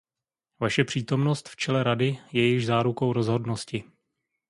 [0.59, 3.83] Vaše přítomnost v čele Rady je již zárukou rozhodnosti.